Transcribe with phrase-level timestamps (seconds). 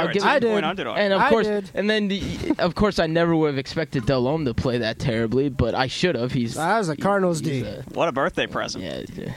[0.00, 0.98] I'll were give a it- 10 point underdog.
[0.98, 1.70] And of I course, did.
[1.74, 5.48] and then the, of course, I never would have expected Delhomme to play that terribly,
[5.48, 6.32] but I should have.
[6.32, 7.68] He's That was a Cardinals he's D.
[7.68, 8.84] a- what a birthday present.
[8.84, 9.32] yeah, yeah.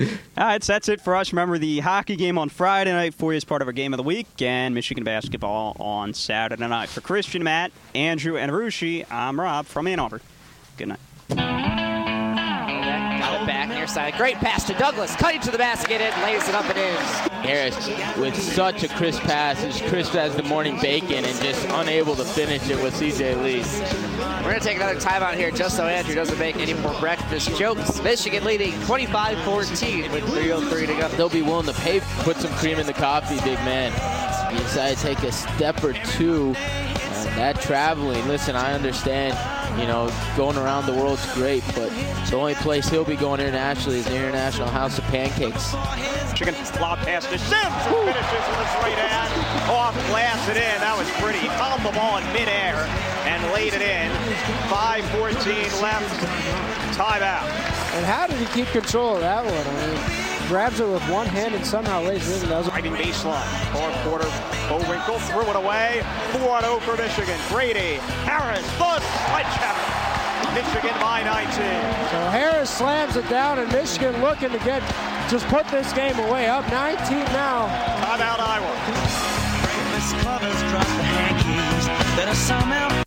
[0.38, 1.30] All right, so that's it for us.
[1.30, 3.98] Remember the hockey game on Friday night for you as part of our game of
[3.98, 6.88] the week, and Michigan basketball on Saturday night.
[6.88, 10.22] For Christian, Matt, Andrew, and Arushi, I'm Rob from Ann Arbor.
[10.78, 10.88] Good
[11.28, 11.89] night.
[13.40, 14.14] It back near side.
[14.16, 15.14] Great pass to Douglas.
[15.16, 17.30] Cutting to the basket and lays it up and in.
[17.42, 22.14] Harris with such a crisp pass, as crisp as the morning bacon, and just unable
[22.16, 23.62] to finish it with CJ Lee.
[24.42, 27.56] We're going to take another timeout here just so Andrew doesn't make any more breakfast
[27.56, 28.02] jokes.
[28.02, 31.08] Michigan leading 25-14 with 3.03 to go.
[31.08, 33.92] They'll be willing to pay, put some cream in the coffee, big man.
[34.52, 36.54] He decided to take a step or two.
[37.40, 39.32] And that traveling, listen, I understand,
[39.80, 41.88] you know, going around the world's great, but
[42.28, 45.72] the only place he'll be going internationally is the International House of Pancakes.
[46.36, 49.70] Chicken lob pass to Sims, who finishes with his right hand.
[49.72, 50.80] Off glass it in.
[50.84, 51.48] That was pretty.
[51.56, 52.76] Found the ball in midair
[53.24, 54.12] and laid it in.
[54.68, 56.20] 5.14 left.
[56.92, 57.48] Timeout.
[57.96, 59.54] And how did he keep control of that one?
[59.54, 62.48] I mean, grabs it with one hand and somehow lays it in.
[62.48, 63.46] That was a Driving baseline.
[63.70, 64.26] Fourth quarter.
[64.66, 66.02] Bowinkle threw it away.
[66.42, 67.38] 4 0 for Michigan.
[67.48, 68.02] Brady.
[68.26, 68.66] Harris.
[68.74, 68.98] The
[69.30, 70.10] sledgehammer.
[70.50, 71.54] Michigan by 19.
[71.54, 74.82] So Harris slams it down, and Michigan looking to get
[75.30, 76.48] just put this game away.
[76.48, 76.98] Up 19
[77.30, 77.70] now.
[78.02, 78.74] Timeout, Iowa.
[79.62, 81.86] Breakfast clubbers drop the hankies
[82.18, 83.04] that are somehow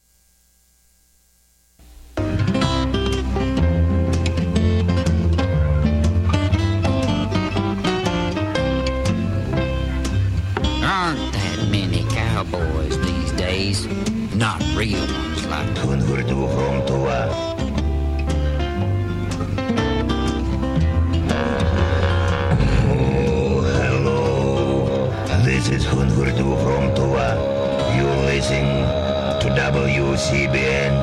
[30.14, 30.94] WCBN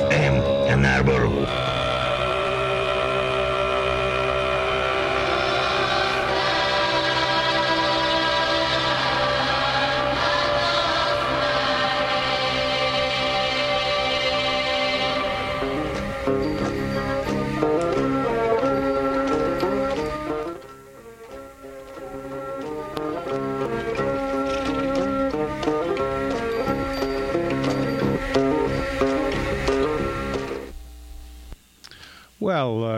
[0.00, 0.40] FM
[0.72, 1.65] Ann Arbor.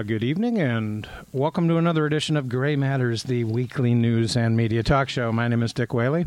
[0.08, 4.82] Good evening and welcome to another edition of Gray Matters, the weekly news and media
[4.82, 5.30] talk show.
[5.32, 6.24] My name is Dick Whaley.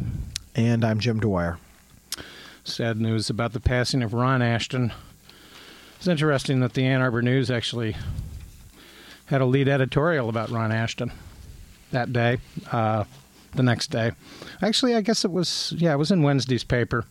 [0.55, 1.57] And I'm Jim Dwyer.
[2.63, 4.93] Sad news about the passing of Ron Asheton.
[5.97, 7.95] It's interesting that the Ann Arbor News actually
[9.25, 11.11] had a lead editorial about Ron Asheton
[11.89, 12.37] that day,
[12.71, 13.05] uh,
[13.55, 14.11] the next day.
[14.61, 17.05] Actually, I guess it was, yeah, it was in Wednesday's paper.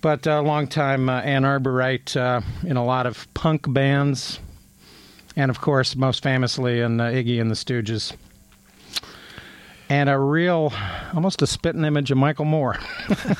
[0.00, 4.38] But a uh, longtime uh, Ann Arborite uh, in a lot of punk bands,
[5.40, 8.12] and of course, most famously in uh, Iggy and the Stooges.
[9.88, 10.72] And a real,
[11.14, 12.76] almost a spitting image of Michael Moore.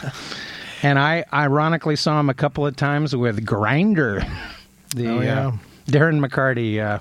[0.83, 4.23] and I ironically saw him a couple of times with Grinder,
[4.97, 5.49] the Oh, yeah.
[5.49, 5.53] uh,
[5.87, 7.01] Darren McCarty uh,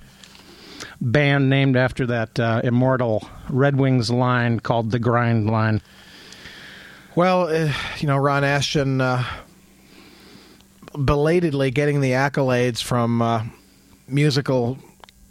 [1.02, 5.82] band named after that uh, immortal Red Wings line called the Grind Line.
[7.16, 9.24] Well, uh, you know, Ron Asheton uh,
[10.94, 13.44] belatedly getting the accolades from uh,
[14.08, 14.78] musical,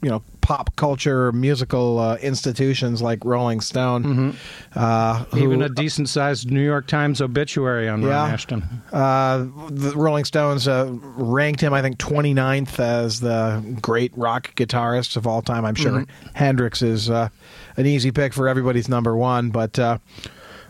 [0.00, 4.36] you know, pop culture musical uh, institutions like Rolling Stone.
[4.74, 8.08] Uh, who- Even a decent sized New York Times obituary on Yeah.
[8.08, 8.62] Ron Asheton.
[8.92, 15.16] Uh, the Rolling Stones uh, ranked him, I think, 29th as the great rock guitarist
[15.16, 15.64] of all time.
[15.64, 16.04] I'm sure
[16.34, 17.28] Hendrix is uh,
[17.76, 19.50] an easy pick for everybody's number one.
[19.50, 19.98] But uh,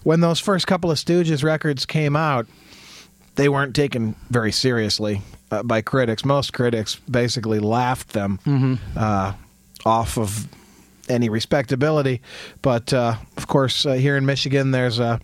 [0.05, 2.47] when those first couple of Stooges records came out,
[3.35, 6.25] they weren't taken very seriously uh, by critics.
[6.25, 9.33] Most critics basically laughed them uh,
[9.85, 10.49] off of
[11.09, 12.21] any respectability.
[12.63, 15.21] But uh, of course, uh, here in Michigan, there's a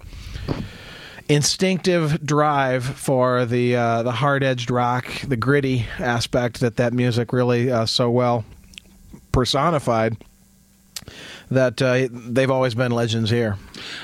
[1.29, 7.33] instinctive drive for the uh, the hard edged rock, the gritty aspect that that music
[7.33, 8.45] really uh, so well
[9.33, 10.17] personified.
[11.51, 13.57] That uh, they've always been legends here.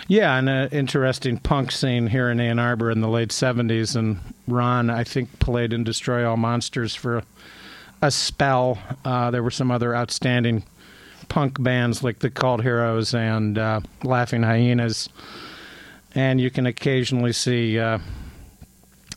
[0.08, 3.96] Yeah, and an interesting punk scene here in Ann Arbor in the late 70s.
[3.96, 7.22] And Ron, I think, played in Destroy All Monsters for
[8.02, 8.78] a, spell.
[9.04, 10.64] Uh, there were some other outstanding
[11.28, 15.08] punk bands like the Cult Heroes and uh, Laughing Hyenas.
[16.14, 17.98] And you can occasionally see uh,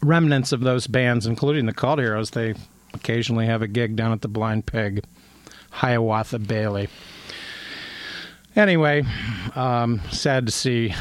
[0.02, 2.32] remnants of those bands, including the Cult Heroes.
[2.32, 2.54] They
[2.94, 5.04] occasionally have a gig down at the Blind Pig,
[5.72, 6.88] Hiawatha Bailey.
[8.56, 9.04] Anyway,
[9.56, 10.94] um, sad to see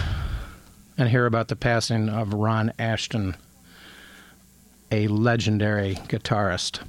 [0.97, 3.35] and hear about the passing of Ron Asheton,
[4.91, 6.81] a legendary guitarist.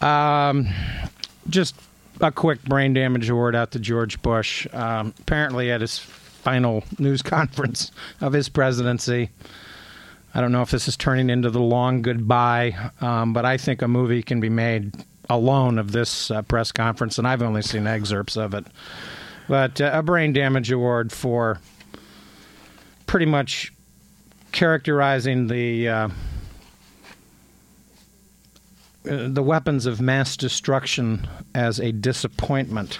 [0.00, 0.68] Um,
[1.48, 1.74] just
[2.20, 4.68] a quick brain damage award out to George Bush.
[4.72, 7.90] Um, apparently, at his final news conference
[8.20, 9.30] of his presidency,
[10.32, 13.82] I don't know if this is turning into the long goodbye, um, but I think
[13.82, 14.92] a movie can be made
[15.28, 18.66] alone of this uh, press conference, and I've only seen excerpts of it.
[19.48, 21.60] But uh, a brain damage award for
[23.06, 23.72] pretty much
[24.52, 26.08] characterizing the uh,
[29.08, 32.98] uh, the weapons of mass destruction as a disappointment.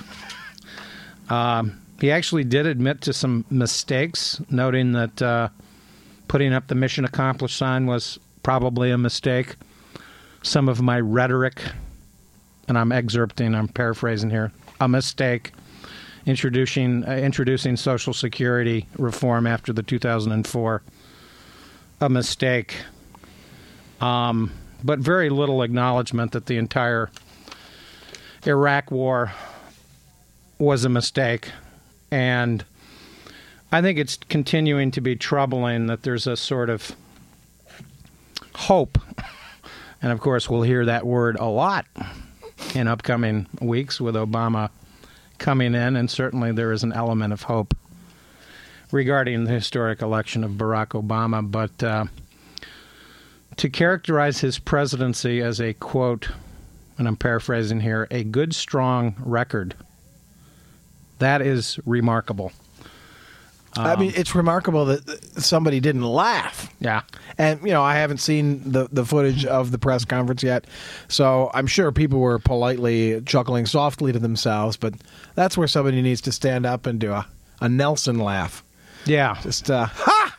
[1.29, 5.49] Um, he actually did admit to some mistakes, noting that uh,
[6.29, 9.57] putting up the mission accomplished sign was probably a mistake.
[10.43, 11.61] Some of my rhetoric,
[12.69, 15.53] and I'm excerpting, I'm paraphrasing here, a mistake.
[16.25, 20.83] Introducing uh, introducing Social Security reform after the 2004,
[22.01, 22.75] a mistake.
[24.01, 24.51] Um,
[24.83, 27.11] but very little acknowledgement that the entire
[28.45, 29.33] Iraq War
[30.59, 31.51] was a mistake.
[32.11, 32.65] And
[33.71, 36.95] I think it's continuing to be troubling that there's a sort of
[38.55, 38.99] hope.
[40.03, 41.87] And of course, we'll hear that word a lot
[42.77, 44.69] in upcoming weeks with Obama
[45.39, 47.75] coming in, and certainly there is an element of hope
[48.93, 51.51] regarding the historic election of Barack Obama.
[51.51, 52.05] But uh,
[53.57, 56.29] to characterize his presidency as a quote,
[56.99, 59.75] and I'm paraphrasing here, a good, strong record,
[61.19, 62.53] that is remarkable.
[63.79, 66.73] I mean, it's remarkable that somebody didn't laugh.
[66.81, 67.03] Yeah.
[67.39, 70.67] And you know, I haven't seen the the footage of the press conference yet,
[71.09, 74.77] so I'm sure people were politely chuckling softly to themselves.
[74.77, 74.95] But
[75.35, 77.27] that's where somebody needs to stand up and do a,
[77.61, 78.65] a Nelson laugh.
[79.05, 79.39] Yeah.
[79.43, 80.37] Just uh, ha.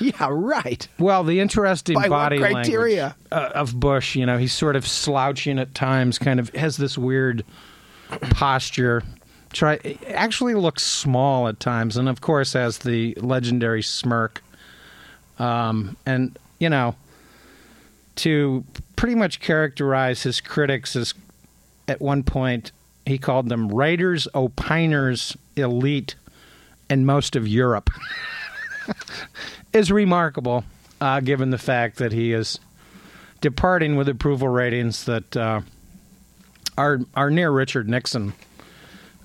[0.00, 0.86] Yeah, right.
[0.98, 3.14] Well, the interesting By body criteria?
[3.30, 6.76] language uh, of Bush, you know, he's sort of slouching at times, kind of has
[6.76, 7.44] this weird
[8.30, 9.04] posture.
[9.52, 14.42] Try actually looks small at times, and of course has the legendary smirk.
[15.38, 16.94] Um, and you know,
[18.16, 18.64] to
[18.96, 21.14] pretty much characterize his critics as,
[21.88, 22.72] at one point,
[23.04, 26.14] he called them writers, opiners, elite,
[26.88, 27.90] and most of Europe.
[29.72, 30.64] is remarkable,
[31.00, 32.60] uh, given the fact that he is
[33.40, 35.60] departing with approval ratings that uh,
[36.78, 38.32] are are near Richard Nixon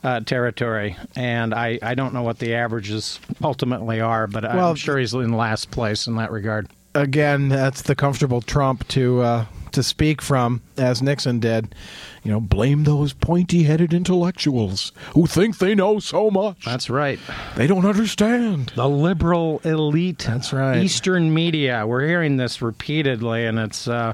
[0.04, 4.76] uh, territory, and I, I don't know what the averages ultimately are, but Well, I'm
[4.76, 6.68] sure he's in last place in that regard.
[6.96, 11.76] Again, that's the comfortable Trump to uh, to speak from, as Nixon did.
[12.24, 16.66] You know, blame those pointy-headed intellectuals who think they know so much.
[16.66, 17.20] That's right.
[17.56, 18.74] They don't understand.
[18.76, 20.26] The liberal elite.
[20.28, 20.78] That's right.
[20.84, 21.86] Eastern media.
[21.86, 24.14] We're hearing this repeatedly, and it's uh,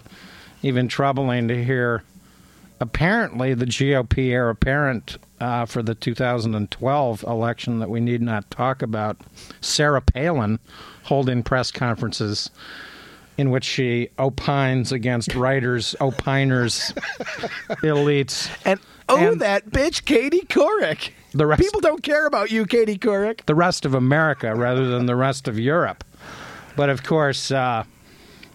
[0.62, 2.04] even troubling to hear.
[2.80, 8.82] Apparently, the GOP heir apparent uh, for the 2012 election that we need not talk
[8.82, 9.22] about,
[9.62, 10.60] Sarah Palin,
[11.04, 12.50] holding press conferences
[13.38, 16.94] in which she opines against writers, opiners,
[17.84, 18.50] elites.
[18.66, 18.80] And
[19.10, 21.12] oh, And- that bitch, Katie Couric.
[21.34, 23.46] The rest- People don't care about you, Katie Couric.
[23.46, 26.04] the rest of America rather than the rest of Europe.
[26.76, 27.86] But of course, uh,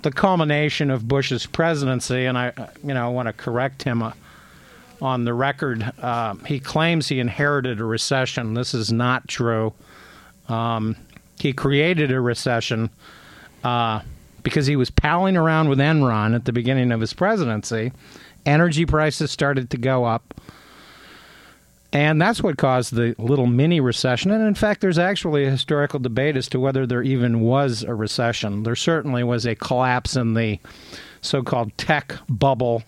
[0.02, 4.02] the culmination of Bush's presidency, and I, uh, you know, I want to correct him
[4.02, 4.12] uh,
[5.00, 5.92] on the record.
[6.00, 8.54] Uh, he claims he inherited a recession.
[8.54, 9.72] This is not true.
[10.48, 10.96] Um,
[11.38, 12.90] he created a recession
[13.64, 14.00] uh,
[14.42, 17.92] because he was palling around with Enron at the beginning of his presidency.
[18.46, 20.34] Energy prices started to go up.
[21.92, 24.30] And that's what caused the little mini recession.
[24.30, 27.94] And in fact, there's actually a historical debate as to whether there even was a
[27.94, 28.62] recession.
[28.62, 30.58] There certainly was a collapse in the
[31.22, 32.82] so called tech bubble.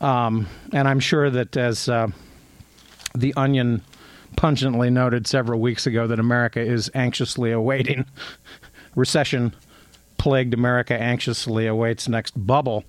[0.00, 2.08] Um, and I'm sure that, as uh,
[3.14, 3.82] The Onion
[4.36, 8.04] pungently noted several weeks ago, that America is anxiously awaiting
[8.94, 9.54] recession
[10.18, 12.84] plagued America anxiously awaits next bubble.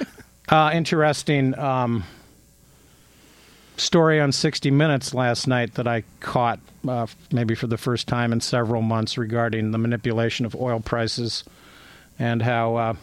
[0.48, 1.58] Uh, interesting.
[1.58, 2.04] Um,
[3.76, 8.32] story on 60 Minutes last night that I caught uh, maybe for the first time
[8.32, 11.44] in several months regarding the manipulation of oil prices
[12.18, 12.94] and how uh,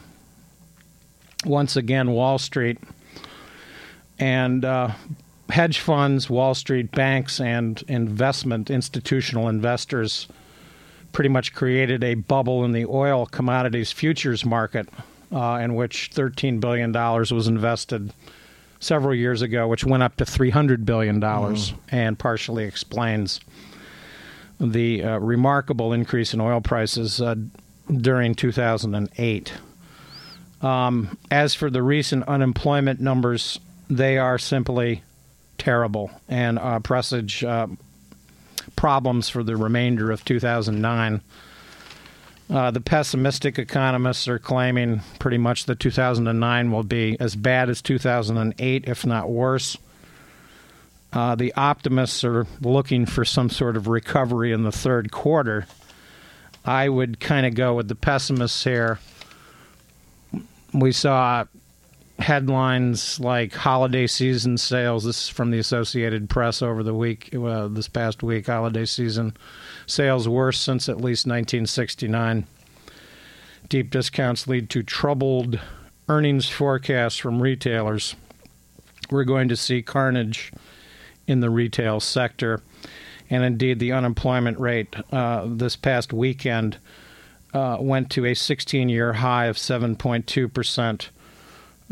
[1.45, 2.79] once again Wall Street
[4.19, 4.89] and uh,
[5.49, 10.27] hedge funds, Wall Street banks, and investment institutional investors
[11.11, 14.89] pretty much created a bubble in the oil commodities futures market
[15.31, 18.11] uh, in which $13 billion was invested
[18.83, 21.23] several years ago, which went up to $300 billion
[21.89, 23.39] and partially explains
[24.59, 27.35] the uh, remarkable increase in oil prices uh,
[27.91, 29.53] during 2008.
[30.61, 33.59] Um, as for the recent unemployment numbers,
[33.89, 35.03] they are simply
[35.57, 37.67] terrible and uh, presage uh,
[38.75, 41.21] problems for the remainder of 2009.
[42.49, 47.81] Uh, the pessimistic economists are claiming pretty much that 2009 will be as bad as
[47.81, 49.77] 2008, if not worse.
[51.13, 55.65] Uh, the optimists are looking for some sort of recovery in the third quarter.
[56.65, 58.99] I would kind of go with the pessimists here.
[60.73, 61.45] We saw
[62.23, 65.03] headlines like holiday season sales.
[65.03, 68.47] This is from the Associated Press over the week, uh, this past week.
[68.47, 69.35] Holiday season
[69.85, 72.47] sales worse since at least 1969.
[73.67, 75.59] Deep discounts lead to troubled
[76.07, 78.15] earnings forecasts from retailers.
[79.11, 80.53] We're going to see carnage
[81.27, 82.61] in the retail sector.
[83.29, 86.77] And indeed, the unemployment rate uh, this past weekend
[87.53, 91.09] uh, went to a 16 year high of 7.2%.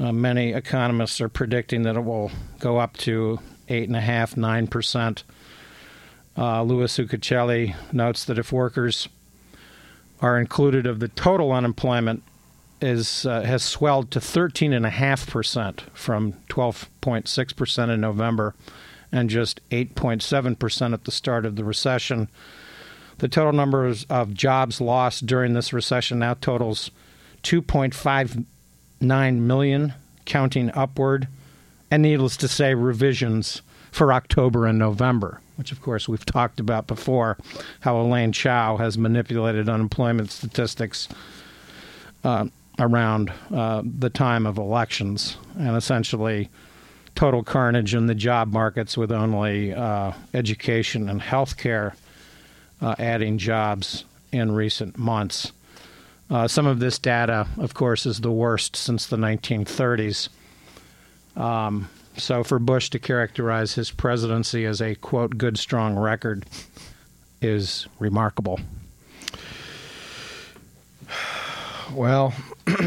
[0.01, 3.39] Uh, many economists are predicting that it will go up to
[3.69, 5.23] 8.5%, 9%.
[6.35, 9.07] Uh, Louis Uchitelle notes that if workers
[10.19, 12.23] are included of the total unemployment
[12.81, 18.55] is uh, has swelled to 13.5% from 12.6% in November
[19.11, 22.27] and just 8.7% at the start of the recession.
[23.19, 26.89] The total number of jobs lost during this recession now totals
[29.01, 29.93] 2.59 million,
[30.25, 31.27] counting upward,
[31.89, 36.87] and needless to say, revisions for October and November, which of course we've talked about
[36.87, 37.37] before,
[37.81, 41.09] how Elaine Chao has manipulated unemployment statistics
[42.23, 42.45] uh,
[42.79, 46.49] around uh, the time of elections and essentially
[47.15, 51.93] total carnage in the job markets with only uh, education and healthcare
[52.81, 55.51] uh, adding jobs in recent months.
[56.31, 60.29] Uh, some of this data, of course, is the worst since the 1930s.
[61.35, 66.45] Um, so for Bush to characterize his presidency as a, quote, good, strong record
[67.41, 68.61] is remarkable.
[71.93, 72.33] Well,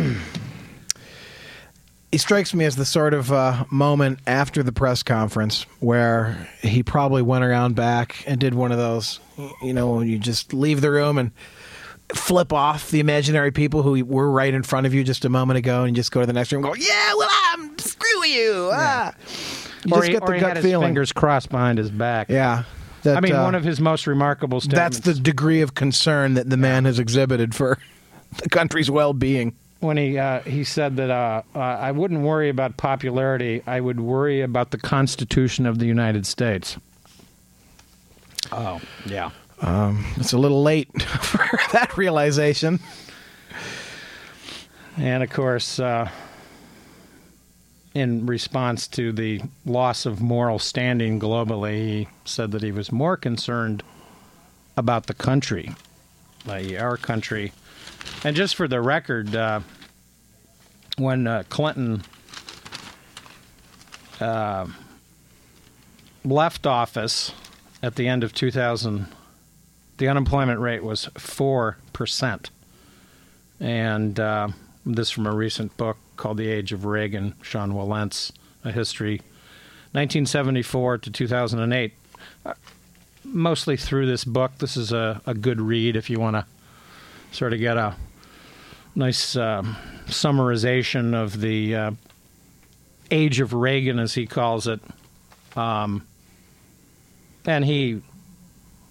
[2.10, 6.82] he strikes me as the sort of uh, moment after the press conference where he
[6.82, 9.20] probably went around back and did one of those,
[9.62, 11.30] you know, you just leave the room and
[12.12, 15.58] flip off the imaginary people who were right in front of you just a moment
[15.58, 18.70] ago and just go to the next room and go, yeah, well, I'm screw you.
[18.72, 19.14] Ah.
[19.84, 20.88] You or just he, get or the he gut had his feeling.
[20.88, 22.28] fingers crossed behind his back.
[22.28, 22.64] Yeah.
[23.02, 26.48] That, I mean, uh, one of his most remarkable That's the degree of concern that
[26.48, 27.78] the man has exhibited for
[28.42, 29.54] the country's well-being.
[29.80, 33.62] when he uh, he said that uh, uh, I wouldn't worry about popularity.
[33.66, 36.78] I would worry about the Constitution of the United States.
[38.52, 39.30] Oh, yeah.
[39.64, 42.80] Um, it's a little late for that realization.
[44.98, 46.10] And of course, uh,
[47.94, 53.16] in response to the loss of moral standing globally, he said that he was more
[53.16, 53.82] concerned
[54.76, 55.72] about the country,
[56.46, 57.52] i.e., our country.
[58.22, 59.60] And just for the record, uh,
[60.98, 62.02] when uh, Clinton
[64.20, 64.66] uh,
[66.22, 67.32] left office
[67.82, 69.06] at the end of 2000,
[69.98, 72.50] the unemployment rate was 4%.
[73.60, 74.48] And uh,
[74.84, 78.32] this from a recent book called The Age of Reagan, Sean Wilentz,
[78.64, 79.18] A History,
[79.92, 81.92] 1974 to 2008.
[82.44, 82.54] Uh,
[83.24, 84.52] mostly through this book.
[84.58, 86.46] This is a, a good read if you want to
[87.32, 87.96] sort of get a
[88.94, 91.90] nice um summarization of the uh,
[93.10, 94.80] age of Reagan, as he calls it.
[95.56, 96.06] Um,
[97.46, 98.02] and he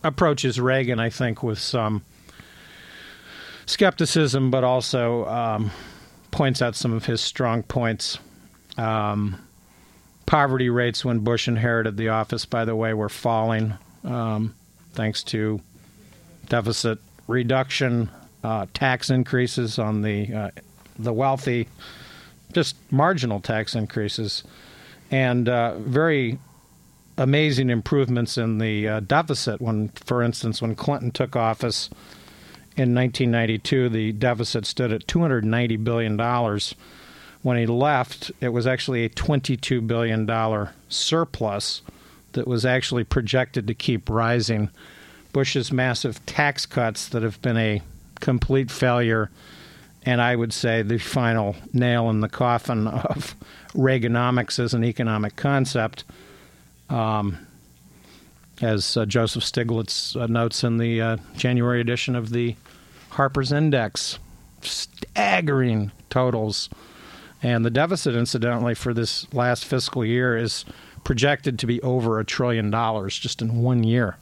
[0.03, 2.03] approaches Reagan, I think, with some
[3.65, 5.72] skepticism, but also um,
[6.31, 8.19] points out some of his strong points.
[8.77, 9.39] Um,
[10.25, 14.55] poverty rates when Bush inherited the office, by the way, were falling um,
[14.93, 15.62] thanks to
[16.50, 18.10] deficit reduction,
[18.43, 20.51] uh, tax increases on the uh,
[21.00, 21.67] the wealthy,
[22.51, 24.43] just marginal tax increases,
[25.10, 26.38] and uh, very
[27.17, 29.62] amazing improvements in the uh, deficit.
[29.62, 31.89] When, for instance, when Clinton took office
[32.75, 36.75] in 1992, the deficit stood at 290 billion dollars.
[37.41, 41.82] When he left, it was actually a 22 billion dollar surplus
[42.32, 44.70] that was actually projected to keep rising.
[45.34, 47.82] Bush's massive tax cuts that have been a
[48.20, 49.29] complete failure,
[50.05, 53.36] and I would say the final nail in the coffin of
[53.74, 56.03] Reaganomics as an economic concept,
[56.94, 57.48] um,
[58.62, 62.56] as uh, Joseph Stiglitz uh, notes in the uh, January edition of the
[63.10, 64.20] Harper's Index.
[64.62, 66.70] Staggering totals.
[67.42, 70.64] And the deficit, incidentally, for this last fiscal year is
[71.04, 74.16] projected to be over a trillion dollars just in one year.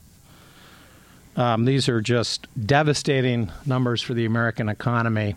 [1.35, 5.35] Um, these are just devastating numbers for the American economy.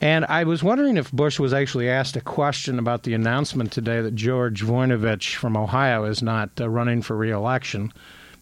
[0.00, 4.00] And I was wondering if Bush was actually asked a question about the announcement today
[4.00, 7.92] that George Voinovich from Ohio is not uh, running for reelection,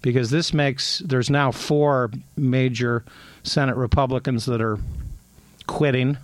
[0.02, 3.04] because this makes there's now four major
[3.42, 4.78] Senate Republicans that are
[5.66, 6.18] quitting,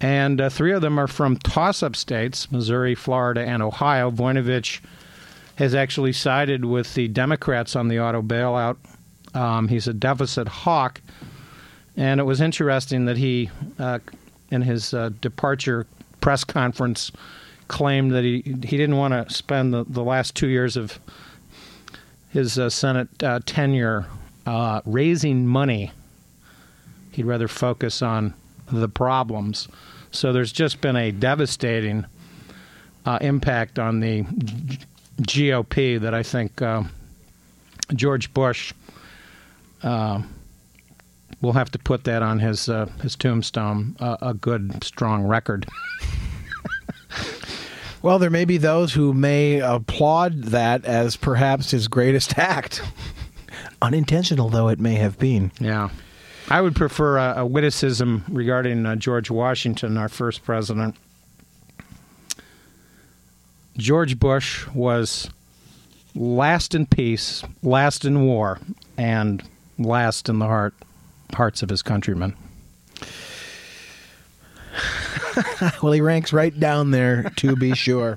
[0.00, 4.10] and uh, three of them are from toss-up states: Missouri, Florida, and Ohio.
[4.10, 4.80] Voinovich
[5.54, 8.76] has actually sided with the Democrats on the auto bailout.
[9.34, 11.00] Um, he's a deficit hawk.
[11.96, 14.00] And it was interesting that he, uh,
[14.50, 15.86] in his uh, departure
[16.20, 17.10] press conference,
[17.68, 21.00] claimed that he, he didn't want to spend the, the last two years of
[22.30, 24.06] his uh, Senate uh, tenure
[24.44, 25.90] uh, raising money.
[27.12, 28.34] He'd rather focus on
[28.70, 29.68] the problems.
[30.10, 32.04] So there's just been a devastating
[33.06, 34.22] uh, impact on the
[35.22, 36.60] GOP that I think
[37.94, 38.72] George Bush.
[41.40, 43.96] We'll have to put that on his uh, his tombstone.
[44.00, 45.66] Uh, a good, strong record.
[48.02, 52.82] well, there may be those who may applaud that as perhaps his greatest act,
[53.82, 55.52] unintentional though it may have been.
[55.60, 55.90] Yeah,
[56.48, 60.96] I would prefer a, a witticism regarding uh, George Washington, our first president.
[63.76, 65.28] George Bush was
[66.14, 68.58] last in peace, last in war,
[68.96, 69.46] and
[69.78, 70.72] last in the heart
[71.34, 72.36] hearts of his countrymen.
[75.82, 78.16] well, he ranks right down there, to be sure.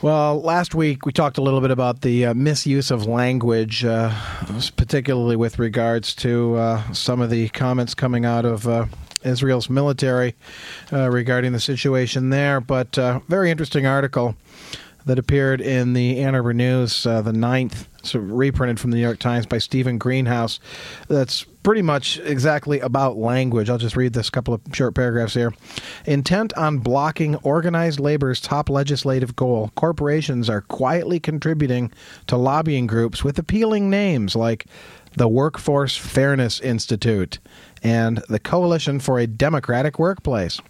[0.00, 4.12] Well, last week we talked a little bit about the uh, misuse of language, uh,
[4.76, 8.86] particularly with regards to uh, some of the comments coming out of uh,
[9.22, 10.34] Israel's military
[10.92, 12.60] uh, regarding the situation there.
[12.60, 14.34] But uh, very interesting article
[15.06, 19.02] that appeared in the Ann Arbor News, uh, the 9th, so reprinted from the New
[19.02, 20.60] York Times by Stephen Greenhouse.
[21.08, 23.70] That's pretty much exactly about language.
[23.70, 25.52] I'll just read this couple of short paragraphs here.
[26.06, 31.92] Intent on blocking organized labor's top legislative goal, corporations are quietly contributing
[32.26, 34.66] to lobbying groups with appealing names like
[35.16, 37.38] the Workforce Fairness Institute
[37.82, 40.60] and the Coalition for a Democratic Workplace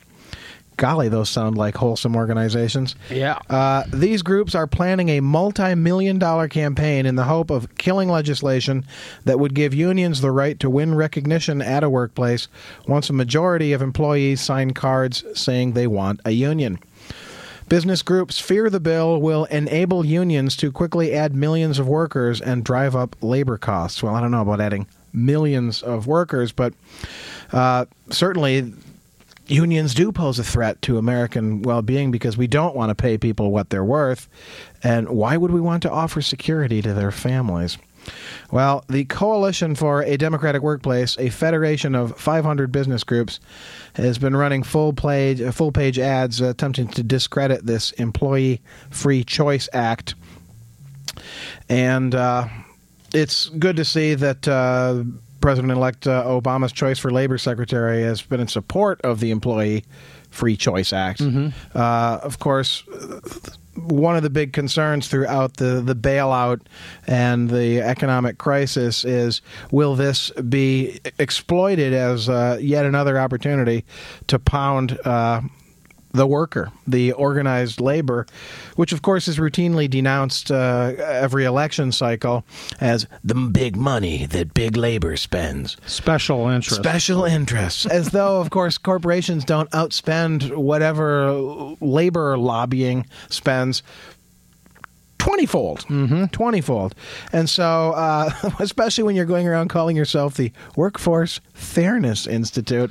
[0.82, 2.96] golly, those sound like wholesome organizations.
[3.08, 3.38] Yeah.
[3.48, 8.08] Uh, these groups are planning a multi million dollar campaign in the hope of killing
[8.08, 8.84] legislation
[9.24, 12.48] that would give unions the right to win recognition at a workplace
[12.88, 16.80] once a majority of employees sign cards saying they want a union.
[17.68, 22.64] Business groups fear the bill will enable unions to quickly add millions of workers and
[22.64, 24.02] drive up labor costs.
[24.02, 26.74] Well, I don't know about adding millions of workers, but
[27.52, 28.72] uh, certainly
[29.52, 33.18] unions do pose a threat to American well being because we don't want to pay
[33.18, 34.28] people what they're worth.
[34.82, 37.78] And why would we want to offer security to their families?
[38.50, 43.38] Well, the Coalition for a Democratic Workplace, a federation of 500 business groups,
[43.94, 48.60] has been running full page full page ads attempting to discredit this Employee
[48.90, 50.14] Free Choice Act.
[51.68, 52.48] And uh,
[53.14, 55.04] it's good to see that uh,
[55.42, 59.84] President-elect uh, Obama's choice for labor secretary has been in support of the Employee
[60.30, 61.20] Free Choice Act.
[61.20, 61.48] Mm-hmm.
[61.76, 62.84] Uh, of course,
[63.74, 66.60] one of the big concerns throughout the, the bailout
[67.06, 73.84] and the economic crisis is will this be exploited as uh, yet another opportunity
[74.26, 75.40] to pound uh,
[76.12, 78.26] the worker, the organized labor,
[78.76, 82.44] which of course is routinely denounced uh, every election cycle
[82.80, 85.76] as the big money that big labor spends.
[85.86, 86.78] Special interests.
[86.78, 87.86] Special interests.
[87.86, 91.32] as though, of course, corporations don't outspend whatever
[91.80, 93.82] labor lobbying spends
[95.22, 95.80] 20 fold.
[95.86, 96.24] Mm-hmm.
[96.26, 96.94] 20 fold.
[97.32, 102.90] And so, uh, especially when you're going around calling yourself the Workforce Fairness Institute,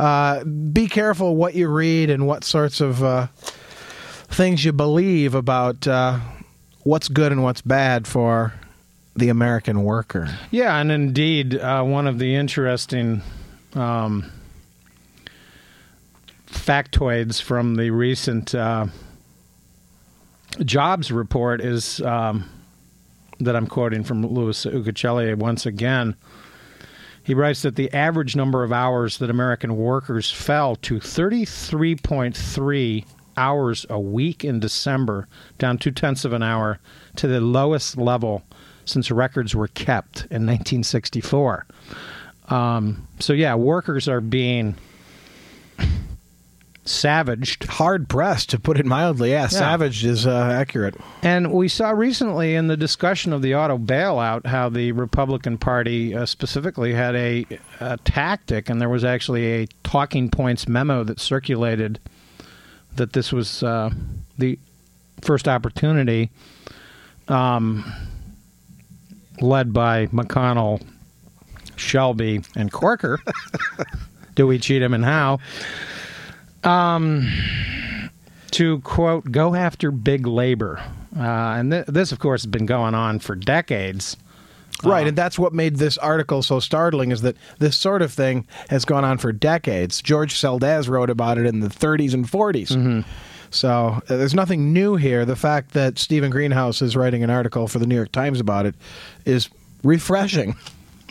[0.00, 3.26] uh, be careful what you read and what sorts of uh,
[4.28, 6.18] things you believe about uh,
[6.84, 8.54] what's good and what's bad for
[9.14, 10.38] the American worker.
[10.50, 13.20] Yeah, and indeed, uh, one of the interesting
[13.74, 14.32] um,
[16.46, 18.86] factoids from the recent uh,
[20.64, 22.48] jobs report is um,
[23.38, 26.16] that I'm quoting from Louis Uchitelle once again.
[27.30, 33.04] He writes that the average number of hours that American workers fell to 33.3
[33.36, 36.80] hours a week in December, down two tenths of an hour
[37.14, 38.42] to the lowest level
[38.84, 41.66] since records were kept in 1964.
[42.48, 44.74] Um, so, yeah, workers are being
[46.84, 47.64] savaged.
[47.64, 49.30] Hard pressed, to put it mildly.
[49.30, 50.94] Yeah, savaged is uh, accurate.
[51.22, 56.14] And we saw recently in the discussion of the auto bailout how the Republican Party
[56.14, 57.46] uh, specifically had a,
[57.80, 62.00] a tactic, and there was actually a talking points memo that circulated
[62.96, 63.90] that this was uh,
[64.38, 64.58] the
[65.20, 66.30] first opportunity,
[67.28, 67.84] um,
[69.40, 70.82] led by McConnell,
[71.76, 73.20] Shelby, and Corker.
[74.34, 75.38] Do we cheat him and how?
[76.64, 77.30] Um,
[78.52, 80.82] to quote, go after big labor.
[81.16, 84.16] Uh, and th- this, of course, has been going on for decades.
[84.82, 88.46] Right, and that's what made this article so startling is that this sort of thing
[88.70, 90.00] has gone on for decades.
[90.00, 93.04] George Seldes wrote about it in the 30s and 40s.
[93.50, 95.26] So uh, there's nothing new here.
[95.26, 98.64] The fact that Stephen Greenhouse is writing an article for the New York Times about
[98.64, 98.74] it
[99.26, 99.50] is
[99.82, 100.56] refreshing.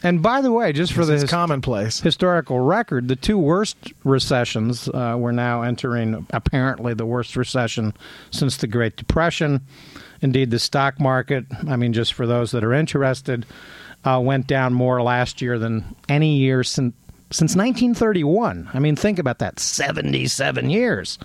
[0.04, 2.00] And by the way, just for the his- commonplace.
[2.00, 7.94] historical record, the two worst recessions uh, we're now entering apparently the worst recession
[8.32, 9.62] since the Great Depression.
[10.22, 13.46] Indeed, the stock market, I mean, just for those that are interested,
[14.06, 16.94] uh, went down more last year than any year since.
[17.32, 18.72] Since 1931.
[18.74, 21.20] I mean, think about that 77 years.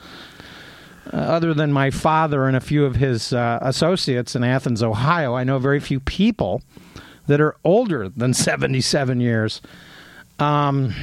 [1.11, 5.35] Uh, other than my father and a few of his uh, associates in Athens, Ohio,
[5.35, 6.61] I know very few people
[7.27, 9.61] that are older than 77 years.
[10.39, 10.95] Um,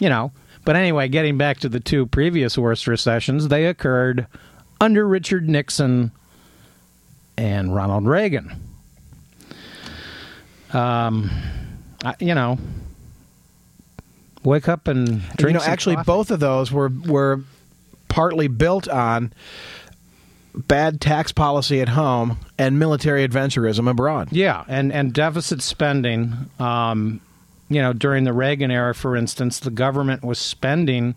[0.00, 0.32] you know,
[0.64, 4.26] but anyway, getting back to the two previous worst recessions, they occurred
[4.80, 6.12] under Richard Nixon
[7.36, 8.52] and Ronald Reagan.
[10.72, 11.30] Um,
[12.04, 12.58] I, you know,
[14.44, 16.06] wake up and drink you know, actually, coffee.
[16.06, 17.40] both of those were were
[18.08, 19.32] partly built on
[20.54, 24.28] bad tax policy at home and military adventurism abroad.
[24.32, 26.50] Yeah, and and deficit spending.
[26.58, 27.20] Um,
[27.68, 31.14] you know, during the Reagan era, for instance, the government was spending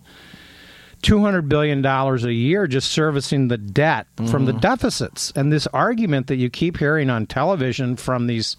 [1.02, 5.32] two hundred billion dollars a year just servicing the debt from the deficits.
[5.36, 8.58] And this argument that you keep hearing on television from these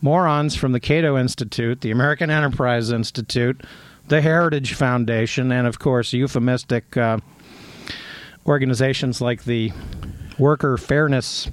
[0.00, 3.62] morons from the Cato Institute, the American Enterprise Institute,
[4.08, 7.18] the Heritage Foundation, and of course, euphemistic uh,
[8.46, 9.72] organizations like the
[10.38, 11.48] Worker Fairness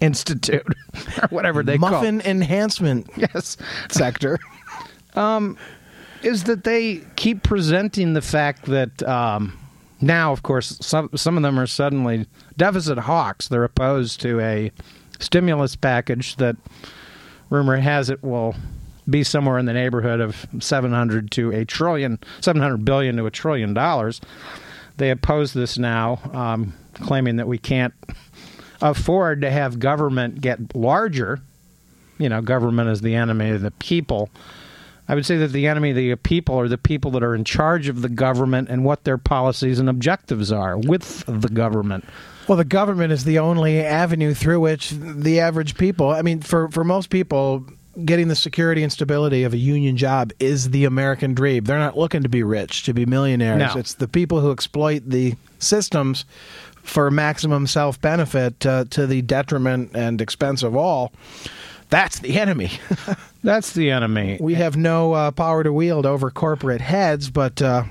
[0.00, 0.66] Institute,
[1.22, 3.56] or whatever they call Muffin enhancement yes
[3.90, 4.38] sector.
[6.22, 9.58] is that they keep presenting the fact that um,
[10.00, 12.26] now, of course, some some of them are suddenly
[12.56, 13.48] deficit hawks.
[13.48, 14.70] They're opposed to a
[15.18, 16.56] stimulus package that
[17.50, 18.54] rumor has it will
[19.08, 23.74] be somewhere in the neighborhood of 700 to a trillion, 700 billion to a trillion
[23.74, 24.20] dollars.
[25.00, 27.94] They oppose this now, um, claiming that we can't
[28.82, 31.40] afford to have government get larger.
[32.18, 34.28] You know, government is the enemy of the people.
[35.08, 37.44] I would say that the enemy of the people are the people that are in
[37.44, 42.04] charge of the government and what their policies and objectives are with the government.
[42.46, 46.68] Well, the government is the only avenue through which the average people, I mean, for,
[46.68, 47.64] for most people,
[48.04, 51.64] getting the security and stability of a union job is the American dream.
[51.64, 53.74] They're not looking to be rich, to be millionaires.
[53.74, 53.80] No.
[53.80, 56.24] It's the people who exploit the systems
[56.82, 61.12] for maximum self benefit uh, to the detriment and expense of all.
[61.90, 62.70] That's the enemy.
[63.42, 64.38] That's the enemy.
[64.40, 67.84] we have no uh, power to wield over corporate heads, but uh,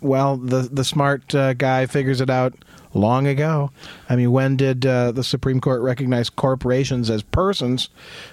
[0.00, 2.54] well, the the smart uh, guy figures it out
[2.94, 3.70] long ago.
[4.08, 7.88] I mean, when did uh, the Supreme Court recognize corporations as persons?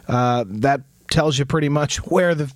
[0.07, 2.51] Uh, that tells you pretty much where the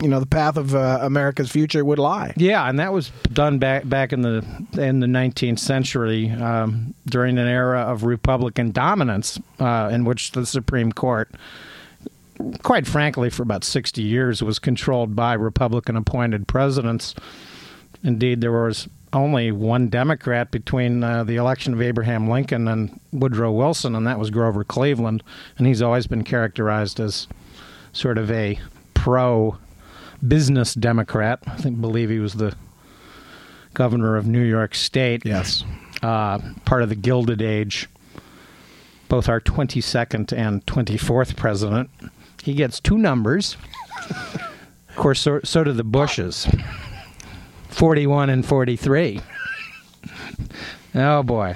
[0.00, 2.32] you know the path of uh, America's future would lie.
[2.36, 7.36] Yeah, and that was done back back in the in the 19th century um, during
[7.38, 11.28] an era of Republican dominance, uh, in which the Supreme Court,
[12.62, 17.16] quite frankly, for about 60 years, was controlled by Republican-appointed presidents.
[18.04, 23.52] Indeed, there was only one Democrat between uh, the election of Abraham Lincoln and Woodrow
[23.52, 25.22] Wilson, and that was Grover Cleveland.
[25.56, 27.26] And he's always been characterized as
[27.92, 28.58] sort of a
[28.94, 29.56] pro
[30.26, 31.40] business Democrat.
[31.46, 32.54] I think believe he was the
[33.74, 35.24] governor of New York State.
[35.24, 35.64] Yes.
[36.02, 37.88] Uh, part of the Gilded Age.
[39.08, 41.88] Both our 22nd and 24th president.
[42.42, 43.56] He gets two numbers.
[44.10, 46.46] of course, so, so do the Bushes.
[47.68, 49.20] 41 and 43.
[50.94, 51.54] Oh boy.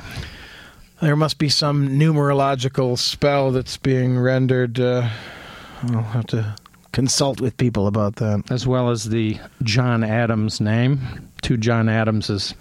[1.01, 4.79] There must be some numerological spell that's being rendered.
[4.79, 5.09] Uh,
[5.91, 6.55] I'll have to
[6.93, 8.45] consult with people about that.
[8.51, 11.31] As well as the John Adams name.
[11.41, 12.55] Two John Adamses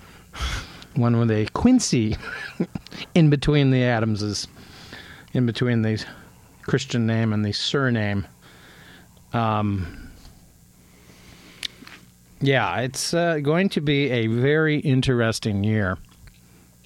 [0.96, 2.18] one with a Quincy
[3.16, 4.48] in between the Adamses,
[5.34, 6.04] in between the
[6.64, 8.28] Christian name and the surname.
[9.34, 10.01] Um,
[12.42, 15.98] yeah, it's uh, going to be a very interesting year,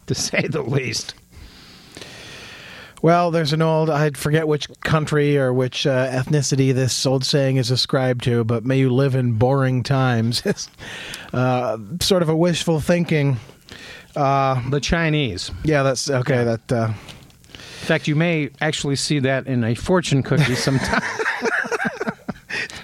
[0.07, 1.15] to say the least.
[3.01, 7.57] Well, there's an old, I forget which country or which uh, ethnicity this old saying
[7.57, 10.41] is ascribed to, but may you live in boring times.
[11.33, 13.35] Uh, sort of a wishful thinking.
[14.15, 15.51] Uh, the Chinese.
[15.65, 16.45] Yeah, that's okay.
[16.45, 16.71] That.
[16.71, 16.93] Uh,
[17.85, 21.01] in fact, you may actually see that in a fortune cookie sometime.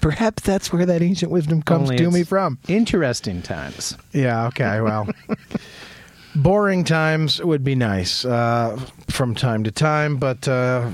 [0.02, 2.58] Perhaps that's where that ancient wisdom comes Only to me from.
[2.68, 3.98] Interesting times.
[4.14, 5.08] Yeah, okay, well.
[6.36, 10.90] boring times would be nice uh, from time to time, but uh,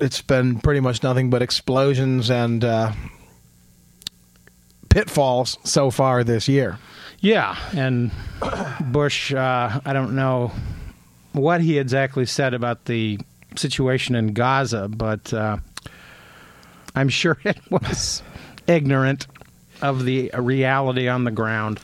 [0.00, 2.92] it's been pretty much nothing but explosions and uh,
[4.88, 6.78] pitfalls so far this year.
[7.20, 8.10] Yeah, and
[8.80, 10.52] Bush, uh, I don't know
[11.32, 13.18] what he exactly said about the
[13.56, 15.58] situation in Gaza, but uh,
[16.96, 18.22] I'm sure it was
[18.66, 19.26] ignorant
[19.80, 21.78] of the reality on the ground.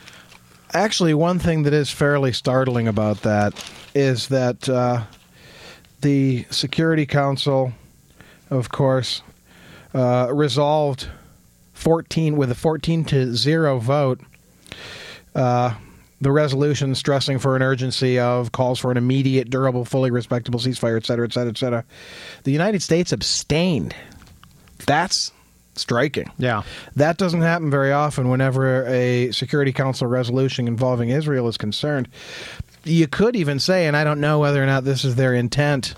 [0.73, 3.53] Actually, one thing that is fairly startling about that
[3.93, 5.03] is that uh,
[6.01, 7.71] the Security Council,
[8.49, 9.21] of course,
[9.93, 11.07] uh, resolved
[11.73, 14.19] 14 with a 14 to 0 vote
[15.35, 15.75] uh,
[16.21, 20.95] the resolution stressing for an urgency of calls for an immediate, durable, fully respectable ceasefire,
[20.95, 21.85] et cetera, et cetera, et cetera.
[22.43, 23.93] The United States abstained.
[24.85, 25.31] That's
[25.75, 26.31] striking.
[26.37, 26.63] Yeah.
[26.95, 32.07] That doesn't happen very often whenever a Security Council resolution involving Israel is concerned.
[32.83, 35.95] You could even say, and I don't know whether or not this is their intent,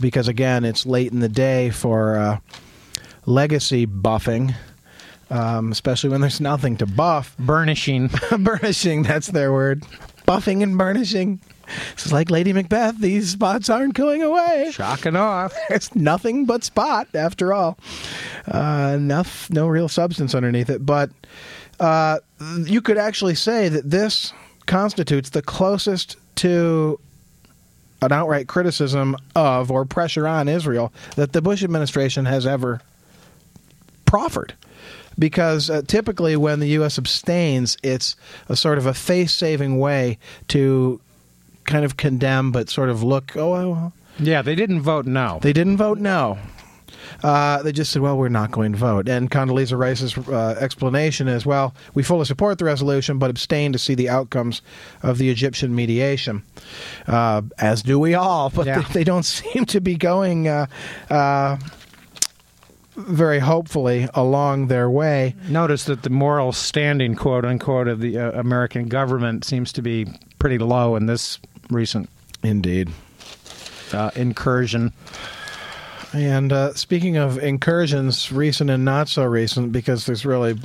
[0.00, 2.38] because again, it's late in the day for uh,
[3.26, 4.54] legacy buffing
[5.30, 7.36] um, especially when there's nothing to buff.
[7.38, 8.10] Burnishing.
[8.38, 9.82] burnishing, that's their word.
[10.26, 11.40] Buffing and burnishing.
[11.92, 14.70] It's like Lady Macbeth, these spots aren't going away.
[14.72, 15.54] Shocking off.
[15.70, 17.78] It's nothing but spot, after all.
[18.46, 20.84] Uh, enough, no real substance underneath it.
[20.84, 21.10] But
[21.78, 22.18] uh,
[22.64, 24.32] you could actually say that this
[24.66, 26.98] constitutes the closest to
[28.00, 32.80] an outright criticism of or pressure on Israel that the Bush administration has ever
[34.04, 34.54] proffered
[35.18, 36.98] because uh, typically when the U.S.
[36.98, 38.16] abstains, it's
[38.48, 41.00] a sort of a face-saving way to
[41.68, 43.36] kind of condemn, but sort of look.
[43.36, 43.92] Oh, well.
[44.18, 45.38] yeah, they didn't vote no.
[45.42, 46.38] They didn't vote no.
[47.22, 51.26] Uh, they just said, "Well, we're not going to vote." And Condoleezza Rice's uh, explanation
[51.28, 54.62] is, "Well, we fully support the resolution, but abstain to see the outcomes
[55.02, 56.42] of the Egyptian mediation,
[57.06, 58.80] uh, as do we all." But Yeah.
[58.82, 60.66] they, they don't seem to be going uh,
[61.10, 61.56] uh,
[62.96, 65.34] very hopefully along their way.
[65.48, 70.06] Notice that the moral standing, quote unquote, of the uh, American government seems to be
[70.38, 71.38] pretty low in this
[71.70, 72.08] recent
[72.42, 72.90] Indeed.
[73.92, 74.92] uh, incursion.
[76.12, 80.58] And uh, speaking of incursions, recent and not so recent, because there's really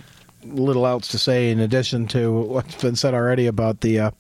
[0.46, 4.12] little else to say in addition to what's been said already about the uh,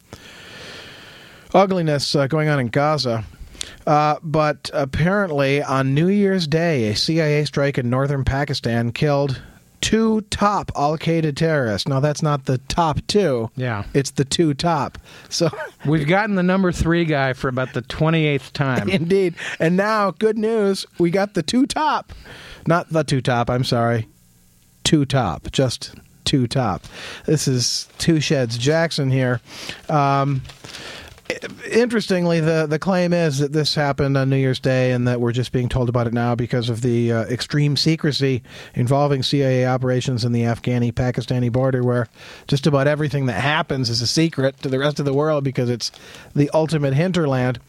[1.54, 3.24] ugliness uh, going on in Gaza.
[3.86, 9.41] Uh, but apparently, on New Year's Day, a CIA strike in northern Pakistan killed
[9.93, 11.88] two top Al Qaeda terrorists.
[11.88, 13.51] Now, that's not the top two.
[13.56, 13.84] Yeah.
[13.93, 14.97] It's the two top.
[15.29, 15.51] So,
[15.86, 18.89] We've gotten the number three guy for about the 28th time.
[18.89, 19.36] Indeed.
[19.60, 22.12] And now, good news, we got the two top.
[22.65, 24.08] Not the two top, I'm sorry.
[24.84, 25.51] Two top.
[25.51, 25.93] Just
[26.25, 26.86] two top.
[27.27, 29.41] This is Two Sheds Jackson here.
[29.89, 30.41] Um,
[31.69, 35.31] interestingly, the, the claim is that this happened on New Year's Day and that we're
[35.31, 40.25] just being told about it now because of the uh, extreme secrecy involving CIA operations
[40.25, 42.07] in the Afghani Pakistani border, where
[42.47, 45.69] just about everything that happens is a secret to the rest of the world because
[45.69, 45.91] it's
[46.36, 47.59] the ultimate hinterland.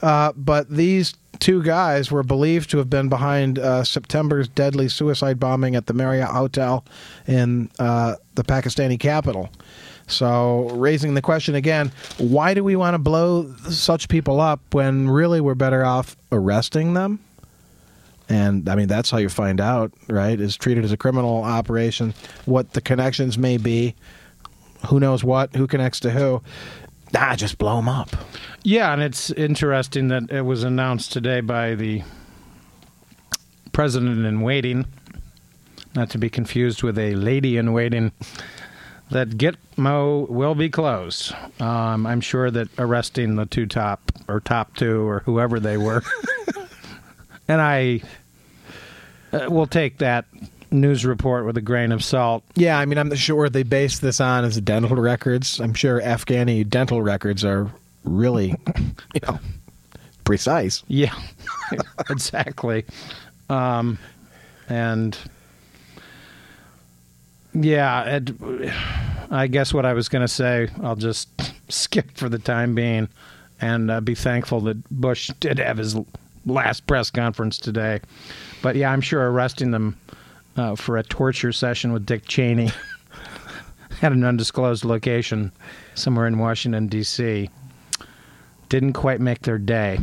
[0.00, 5.40] Uh, but these two guys were believed to have been behind uh, September's deadly suicide
[5.40, 6.84] bombing at the Marriott Hotel
[7.26, 9.50] in uh, the Pakistani capital.
[10.06, 15.10] So, raising the question again, why do we want to blow such people up when
[15.10, 17.18] really we're better off arresting them?
[18.28, 20.40] And I mean, that's how you find out, right?
[20.40, 23.96] Is treated as a criminal operation, what the connections may be,
[24.86, 26.40] who knows what, who connects to who.
[27.14, 28.10] Ah, just blow them up.
[28.62, 32.02] Yeah, and it's interesting that it was announced today by the
[33.72, 34.86] president in waiting,
[35.94, 38.12] not to be confused with a lady in waiting,
[39.10, 41.34] that Gitmo will be closed.
[41.60, 46.02] Um, I'm sure that arresting the two top or top two or whoever they were,
[47.48, 48.00] and I
[49.32, 50.24] uh, will take that
[50.72, 52.42] news report with a grain of salt.
[52.54, 55.60] Yeah, I mean, I'm sure they base this on as dental records.
[55.60, 57.70] I'm sure Afghani dental records are
[58.04, 58.54] really,
[59.14, 59.38] you know,
[60.24, 60.82] precise.
[60.88, 61.14] Yeah,
[62.10, 62.84] exactly.
[63.48, 63.98] Um,
[64.68, 65.16] and
[67.54, 68.30] yeah, it,
[69.30, 71.28] I guess what I was going to say, I'll just
[71.68, 73.08] skip for the time being
[73.60, 75.96] and uh, be thankful that Bush did have his
[76.46, 78.00] last press conference today.
[78.62, 79.96] But yeah, I'm sure arresting them
[80.56, 82.70] uh, for a torture session with Dick Cheney
[84.02, 85.52] at an undisclosed location
[85.94, 87.50] somewhere in Washington, D.C.
[88.68, 89.98] didn't quite make their day.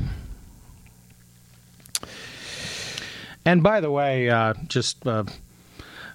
[3.46, 5.24] And by the way, uh, just uh,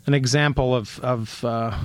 [0.07, 1.77] an example of, of uh,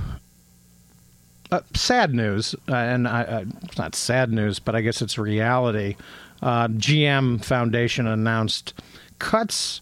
[1.52, 5.96] uh, sad news, uh, and I, it's not sad news, but I guess it's reality.
[6.42, 8.74] GM Foundation announced
[9.18, 9.82] cuts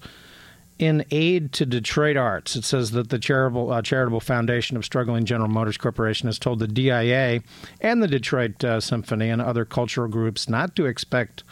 [0.80, 2.56] in aid to Detroit arts.
[2.56, 6.60] It says that the charitable uh, charitable foundation of struggling General Motors Corporation has told
[6.60, 7.42] the DIA
[7.82, 11.44] and the Detroit uh, Symphony and other cultural groups not to expect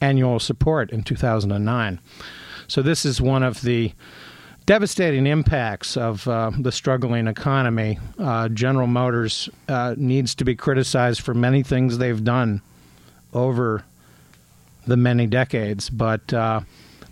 [0.00, 2.00] annual support in 2009.
[2.68, 3.92] So this is one of the
[4.66, 7.98] devastating impacts of uh, the struggling economy.
[8.18, 12.60] Uh, General Motors uh, needs to be criticized for many things they've done
[13.32, 13.84] over
[14.86, 16.60] the many decades, but uh,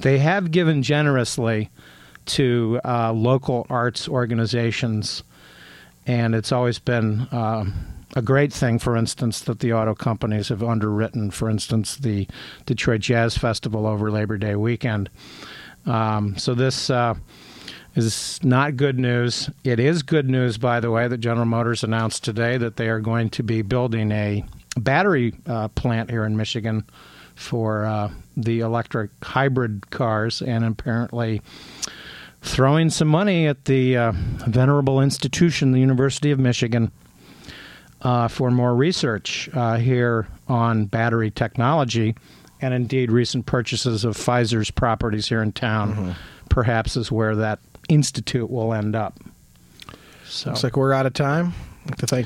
[0.04, 1.70] they have given generously
[2.26, 5.22] to uh, local arts organizations,
[6.06, 7.64] and it's always been uh,
[8.14, 12.28] a great thing, for instance, that the auto companies have underwritten, for instance, the
[12.66, 15.08] Detroit Jazz Festival over Labor Day weekend.
[15.86, 17.14] Um, so this uh,
[17.94, 19.48] is not good news.
[19.64, 23.00] It is good news, by the way, that General Motors announced today that they are
[23.00, 24.44] going to be building a
[24.76, 26.84] battery uh, plant here in Michigan
[27.34, 31.42] for uh, the electric hybrid cars, and apparently
[32.42, 34.12] throwing some money at the uh,
[34.46, 36.92] venerable institution, the University of Michigan,
[38.02, 42.14] uh, for more research uh, here on battery technology,
[42.60, 46.14] and indeed recent purchases of Pfizer's properties here in town.
[46.50, 49.18] Perhaps is where that institute will end up.
[50.26, 50.50] So.
[50.50, 51.52] Looks like we're out of time.
[51.84, 52.22] I'd like to thank